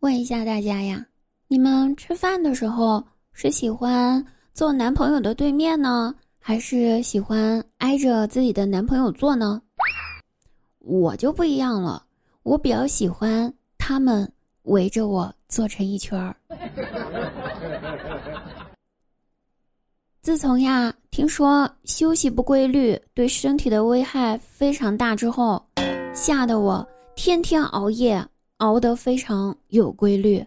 [0.00, 1.04] 问一下大家呀，
[1.48, 4.24] 你们吃饭的时候是喜欢
[4.54, 9.60] 坐男朋友的对面呢，还是喜欢挨着自己的男朋友坐呢？
[10.78, 12.04] 我就不一样了，
[12.44, 14.30] 我比较喜欢他们
[14.62, 16.36] 围着我坐成一圈儿。
[20.22, 25.60] 自从呀听说休息不规律对身体的危害非常大之后，
[26.14, 28.24] 吓得我天天熬夜。
[28.58, 30.44] 熬得非常有规律。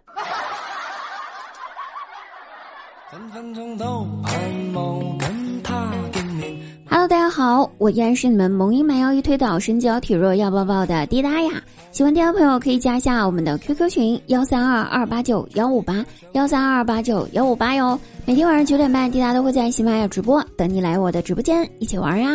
[6.90, 11.62] Hello，大家好，我依然是你们萌音蛮腰一推倒，身娇体弱要抱抱的滴答呀。
[11.94, 17.98] 喜欢滴答朋友可以加一下我们的 QQ 群幺三二二八九幺五八幺三二二八九幺五八哟。
[18.26, 22.30] 每天晚上九点半，滴答都会在喜马拉雅直播，等你来我的直播间一起玩呀。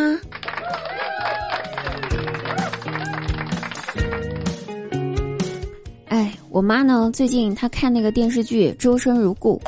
[6.57, 7.11] 我妈呢？
[7.13, 9.61] 最近她看那个电视剧《周生如故》，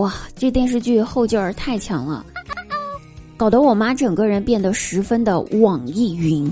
[0.00, 2.24] 哇，这电视剧后劲儿太强了，
[3.36, 6.48] 搞得我妈整个人变得十分的网易云，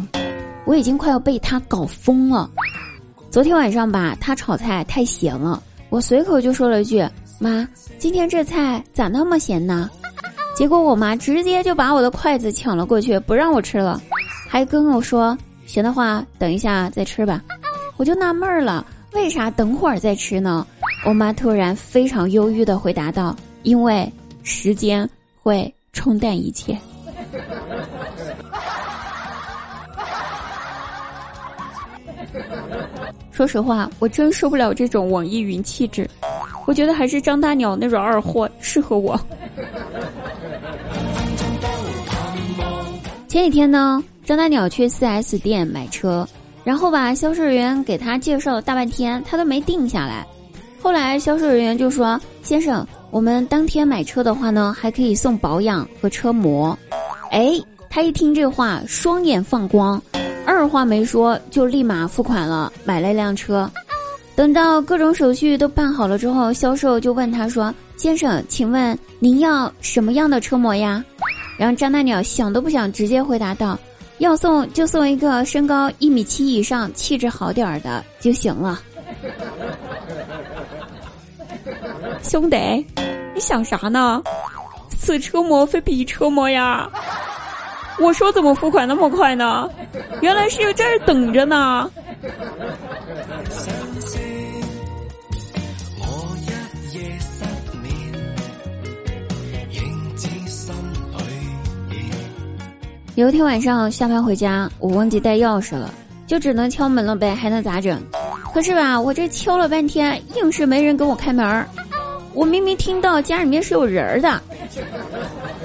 [0.65, 2.51] 我已经快要被她搞疯了。
[3.31, 7.65] 昨天晚上吧，她炒菜太咸了，我随口就说了一句：“妈，
[7.97, 9.89] 今天这菜咋那么咸呢？”
[10.57, 14.03] 结果我妈直接就把我的筷子抢了过去，不让我吃了，
[14.49, 17.41] 还跟我说：“咸的话，等一下再吃吧。”
[17.97, 18.85] 我就纳闷了。
[19.17, 20.65] 为啥等会儿再吃呢？
[21.05, 24.09] 我妈突然非常忧郁的回答道：“因为
[24.43, 25.09] 时间
[25.43, 26.79] 会冲淡一切。
[33.33, 36.09] ”说实话，我真受不了这种网易云气质。
[36.67, 39.19] 我觉得还是张大鸟那种二货适合我。
[43.27, 46.29] 前几天呢，张大鸟去 4S 店买车。
[46.67, 50.27] 然后吧，销售人员给他介绍了大半天，他都没定下来。
[50.83, 56.77] 后来销售人员就说：“先生，我们当天买车的话呢，还可以送保养和车模。”
[57.31, 57.53] 哎，
[57.89, 60.03] 他一听这话，双眼放光，
[60.45, 63.71] 二话没说就立马付款了，买了一辆车。
[64.35, 71.05] 等到各种手续都办好了之后，销售就问他说：“先生，请问您要什么样的车模呀？”
[71.57, 73.79] 然后张大鸟想都不想，直接回答道。
[74.19, 78.81] 要送就送一个身高一米七以上、气质好点儿的就行了。
[82.23, 82.57] 兄弟，
[83.35, 84.23] 你想啥呢？
[84.99, 86.89] 此车模非彼车模呀！
[87.99, 89.69] 我说怎么付款那么快呢？
[90.21, 91.91] 原来是在这儿等着呢。
[103.17, 105.91] 有一天晚上下班回家，我忘记带钥匙了，
[106.27, 107.99] 就只能敲门了呗，还能咋整？
[108.53, 111.67] 可是吧，我这敲了半天，硬是没人给我开门。
[112.35, 114.39] 我明明听到家里面是有人的，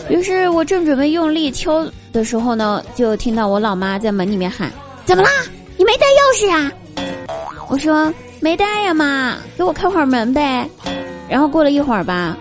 [0.10, 4.72] 于是我正准备用力敲的时候呢，就听到我老妈在门里面喊
[5.04, 5.30] ：“怎么啦？
[5.76, 6.72] 你没带钥匙呀？”
[7.68, 10.66] 我说：“没带呀，妈，给我开会儿门呗。”
[11.28, 12.38] 然后过了一会儿吧，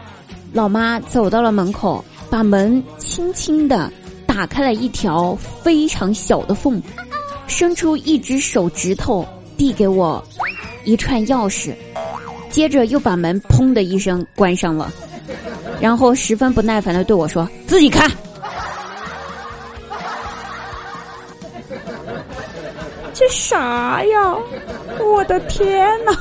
[0.53, 3.93] 老妈走到了门口，把门轻轻的。
[4.33, 6.81] 打开了一条非常小的缝，
[7.49, 9.27] 伸出一只手指头
[9.57, 10.25] 递给我
[10.85, 11.75] 一串钥匙，
[12.49, 14.93] 接着又把门砰的一声关上了，
[15.81, 18.09] 然后十分不耐烦的对我说：“自己看。”
[23.13, 24.37] 这啥呀？
[25.01, 26.17] 我的天哪！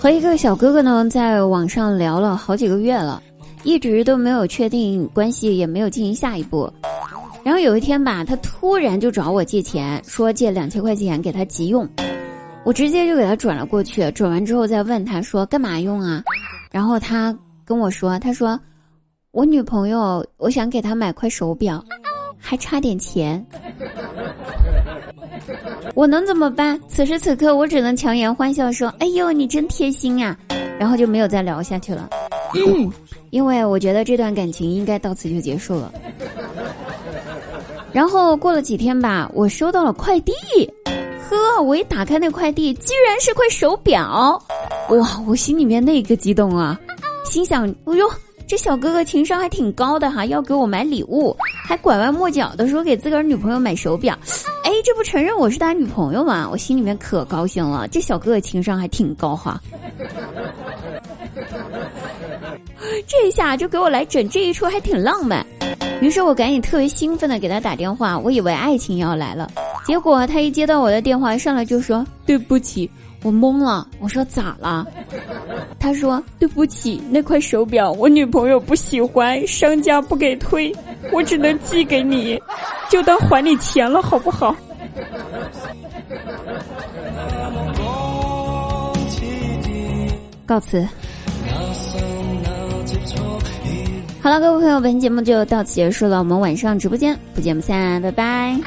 [0.00, 3.20] 和一个小哥哥呢，在网上聊了好几个月了，
[3.64, 6.72] 一直都没有确定关系，也没有进行下一步。
[7.42, 11.88] 然后有一天吧，他突然就找我借钱，说借两千块钱给他急用。
[12.64, 16.22] 我直接就给他转了过去，转完之后再问他说干嘛用啊？
[16.70, 18.58] 然后他跟我说，他说
[19.32, 21.84] 我女朋友，我想给她买块手表，
[22.38, 23.44] 还差点钱。
[25.98, 26.80] 我能怎么办？
[26.86, 30.38] 此时此刻，我只能强颜欢笑说：“哎呦，你真贴心啊！”
[30.78, 32.08] 然后就没有再聊下去了，
[33.30, 35.92] 因为我觉得这段感情应该到此就结束了。
[37.90, 40.32] 然后过了几天吧，我收到了快递，
[41.28, 44.40] 呵，我一打开那快递，居然是块手表，
[44.90, 45.20] 哇！
[45.26, 46.78] 我心里面那个激动啊，
[47.24, 48.08] 心想：“哎呦。”
[48.46, 51.36] 这小哥哥情商还挺高的哈，要给我买礼物，
[51.68, 54.16] 还拐弯抹角的说给自个儿女朋友买手表，
[54.64, 56.48] 哎，这不承认我是他女朋友吗？
[56.50, 57.86] 我心里面可高兴了。
[57.88, 59.60] 这小哥哥情商还挺高哈。
[59.76, 59.82] 哎
[63.06, 65.44] 这下就给我来整这一出，还挺浪漫。
[66.00, 69.50] 于是我赶紧特别兴奋的给他打电话，我以为爱情要来了。
[69.84, 72.90] 结果他一接到我的电话，上来就说对不起，
[73.22, 73.86] 我懵了。
[74.00, 74.86] 我说咋了？
[75.78, 80.74] 他说对不起，那块手表我女朋友不喜欢，商家不给退，
[81.12, 82.40] 我只能寄给你，
[82.88, 84.54] 就当还你钱了，好不好？
[90.46, 90.86] 告辞。
[94.20, 96.18] 好了，各位朋友，本期节目就到此结束了。
[96.18, 98.58] 我们晚上直播间不见不散，拜拜。